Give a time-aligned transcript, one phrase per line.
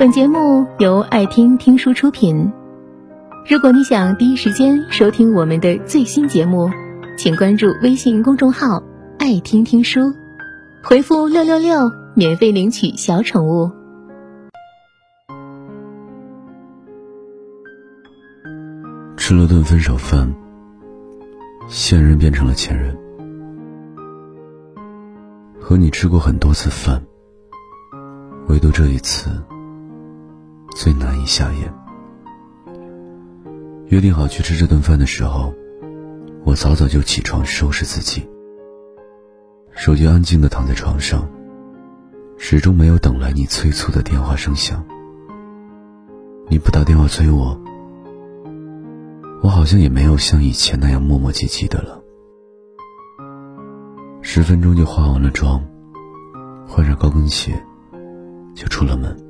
[0.00, 2.50] 本节目由爱听听书出品。
[3.46, 6.70] 如果你想第一时间收听我们的最新节目，
[7.18, 8.82] 请关注微信公众号
[9.20, 10.00] “爱听听书”，
[10.82, 13.70] 回复“六六六”免费领取小宠物。
[19.18, 20.34] 吃了顿分手饭，
[21.68, 22.96] 现任变成了前任。
[25.60, 27.02] 和你吃过很多次饭，
[28.48, 29.30] 唯独这一次
[30.74, 31.72] 最难以下咽。
[33.86, 35.52] 约定好去吃这顿饭的时候，
[36.44, 38.28] 我早早就起床收拾自己，
[39.72, 41.28] 手机安静的躺在床上，
[42.38, 44.84] 始终没有等来你催促的电话声响。
[46.48, 47.60] 你不打电话催我，
[49.42, 52.00] 我好像也没有像以前那样磨磨唧唧的了。
[54.22, 55.60] 十分钟就化完了妆，
[56.66, 57.60] 换上高跟鞋，
[58.54, 59.29] 就出了门。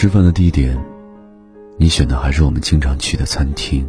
[0.00, 0.82] 吃饭的地点，
[1.76, 3.86] 你选的还是我们经常去的餐厅，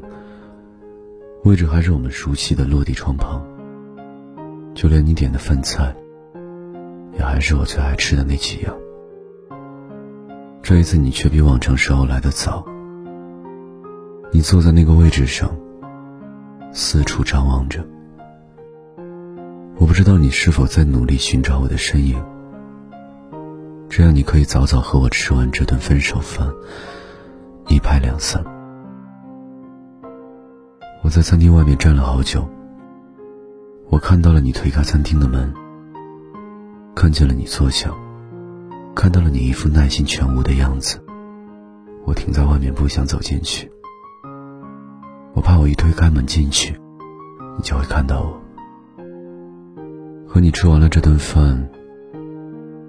[1.45, 3.41] 位置还是我们熟悉的落地窗旁。
[4.75, 5.95] 就连你点的饭菜，
[7.13, 8.75] 也还是我最爱吃的那几样。
[10.61, 12.61] 这一次你却比往常时候来的早。
[14.33, 15.49] 你坐在那个位置上，
[16.73, 17.81] 四处张望着。
[19.77, 22.21] 我不知道你是否在努力寻找我的身影，
[23.91, 26.49] 这样你可以早早和我吃完这顿分手饭，
[27.67, 28.41] 一拍两散。
[31.03, 32.47] 我在餐厅外面站了好久，
[33.89, 35.53] 我看到了你推开餐厅的门，
[36.95, 37.91] 看见了你坐下，
[38.95, 40.97] 看到了你一副耐心全无的样子。
[42.05, 43.69] 我停在外面不想走进去，
[45.33, 46.73] 我怕我一推开门进去，
[47.57, 48.41] 你就会看到我。
[50.25, 51.69] 和你吃完了这顿饭，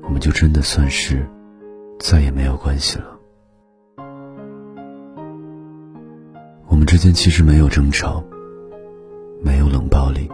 [0.03, 1.27] 我们就真的算是
[1.99, 3.19] 再也没有关系了。
[6.69, 8.23] 我们之间其实没有争吵，
[9.43, 10.29] 没有冷暴力，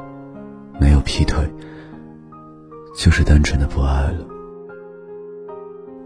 [0.80, 1.48] 没有劈腿，
[2.96, 4.26] 就是单纯的不爱了。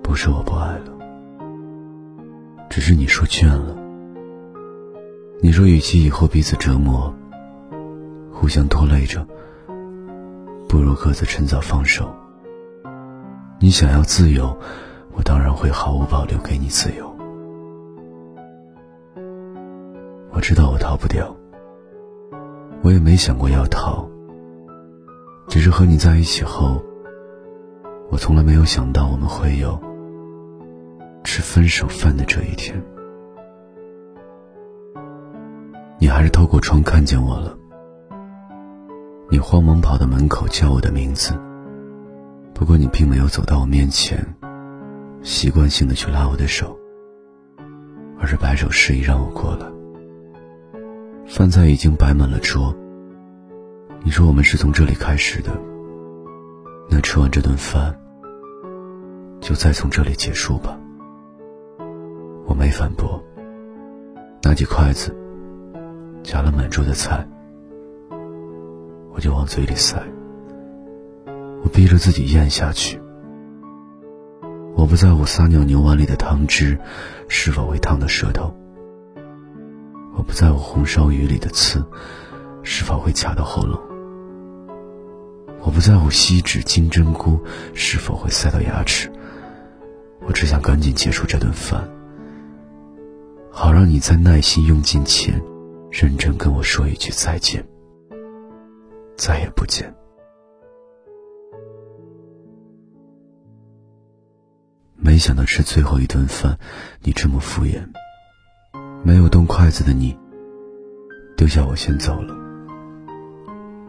[0.02, 0.92] 不是我不爱了，
[2.68, 3.76] 只是你说倦了。
[5.40, 7.14] 你说与其以后彼此折磨，
[8.32, 9.26] 互相拖累着。
[10.68, 12.14] 不如各自趁早放手。
[13.62, 14.58] 你想要自由，
[15.12, 17.08] 我当然会毫无保留给你自由。
[20.32, 21.32] 我知道我逃不掉，
[22.82, 24.04] 我也没想过要逃。
[25.46, 26.82] 只是和你在一起后，
[28.10, 29.80] 我从来没有想到我们会有
[31.22, 32.82] 吃分手饭的这一天。
[36.00, 37.56] 你还是透过窗看见我了。
[39.30, 41.32] 你慌忙跑到门口叫我的名字，
[42.54, 44.24] 不过你并没有走到我面前，
[45.22, 46.78] 习惯性的去拉我的手，
[48.18, 49.66] 而是摆手示意让我过来。
[51.26, 52.74] 饭菜已经摆满了桌，
[54.04, 55.50] 你说我们是从这里开始的，
[56.90, 57.98] 那吃完这顿饭，
[59.40, 60.78] 就再从这里结束吧。
[62.46, 63.22] 我没反驳，
[64.42, 65.16] 拿起筷子，
[66.22, 67.26] 夹了满桌的菜。
[69.14, 70.02] 我就往嘴里塞，
[71.72, 73.00] 逼着自己咽下去。
[74.74, 76.78] 我不在乎撒尿牛丸里的汤汁
[77.28, 78.54] 是否会烫到舌头，
[80.14, 81.84] 我不在乎红烧鱼里的刺
[82.62, 83.80] 是否会卡到喉咙，
[85.60, 87.40] 我不在乎锡纸金针菇
[87.74, 89.10] 是否会塞到牙齿。
[90.20, 91.88] 我只想赶紧结束这顿饭，
[93.50, 95.40] 好让你在耐心用尽前，
[95.90, 97.64] 认真跟我说一句再见。
[99.16, 99.92] 再也不见。
[105.12, 106.58] 没想到吃最后一顿饭，
[107.02, 107.86] 你这么敷衍。
[109.04, 110.18] 没有动筷子的你，
[111.36, 112.34] 丢下我先走了，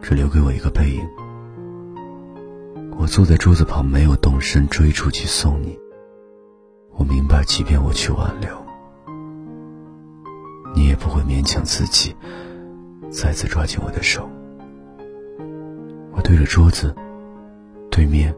[0.02, 1.02] 只留给我一个背影。
[2.98, 5.78] 我坐在桌子旁，没有动身追出去送你。
[6.92, 8.50] 我明白，即便我去挽留，
[10.74, 12.14] 你也不会勉强自己
[13.10, 14.28] 再次抓紧我的手。
[16.12, 16.94] 我对着桌子
[17.90, 18.34] 对面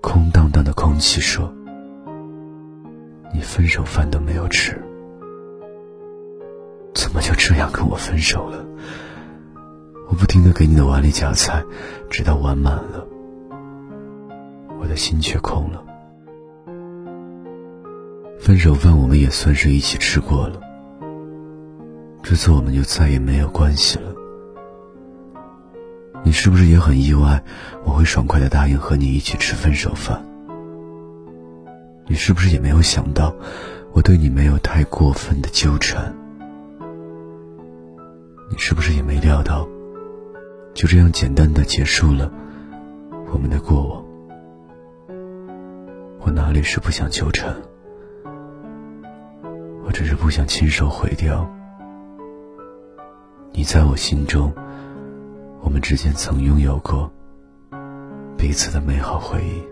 [0.00, 1.54] 空荡荡的空气说
[3.32, 4.72] ：“你分手饭都没有吃，
[6.94, 8.64] 怎么就这样跟我分手了？”
[10.10, 11.62] 我不停的给你的碗里夹菜，
[12.08, 13.06] 直到碗满了，
[14.80, 15.84] 我的心却空了。
[18.40, 20.60] 分手饭我们也算是一起吃过了，
[22.24, 24.12] 这次我们就再也没有关系了。
[26.24, 27.40] 你是不是也很意外，
[27.84, 30.20] 我会爽快的答应和你一起吃分手饭？
[32.10, 33.32] 你是不是也没有想到，
[33.92, 36.12] 我对你没有太过分的纠缠？
[38.50, 39.64] 你是不是也没料到，
[40.74, 42.28] 就这样简单的结束了
[43.32, 44.04] 我们的过往？
[46.18, 47.54] 我哪里是不想纠缠，
[49.84, 51.48] 我只是不想亲手毁掉
[53.52, 54.52] 你在我心中，
[55.60, 57.08] 我们之间曾拥有过
[58.36, 59.69] 彼此的美好回忆。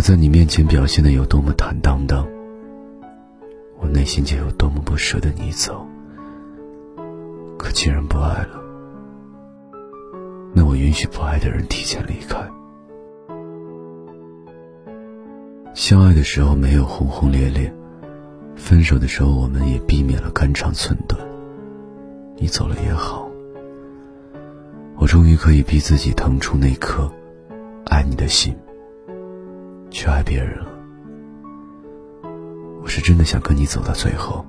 [0.00, 2.26] 我在你面前表现的有多么坦荡荡，
[3.78, 5.86] 我内心就有多么不舍得你走。
[7.58, 8.58] 可既然不爱了，
[10.54, 12.38] 那我允许不爱的人提前离开。
[15.74, 17.70] 相爱的时候没有轰轰烈烈，
[18.56, 21.20] 分手的时候我们也避免了肝肠寸断。
[22.38, 23.28] 你走了也好，
[24.96, 27.06] 我终于可以逼自己腾出那颗
[27.84, 28.56] 爱你的心。
[29.90, 30.66] 去爱别人了，
[32.82, 34.44] 我是真的想跟你走到最后，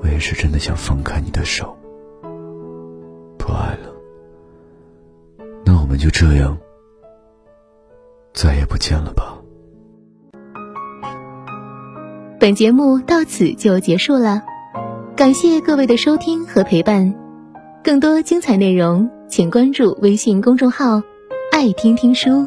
[0.00, 1.76] 我也是真的想放开你的手，
[3.36, 3.92] 不爱了，
[5.64, 6.56] 那我们就这样，
[8.32, 9.36] 再也不见了吧。
[12.40, 14.42] 本节目到此就结束了，
[15.16, 17.12] 感谢各位的收听和陪伴，
[17.82, 21.02] 更多精彩内容请关注微信公众号
[21.50, 22.46] “爱听听书”。